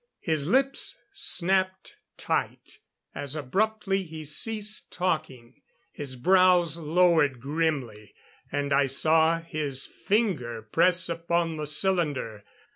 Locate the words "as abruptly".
3.13-4.01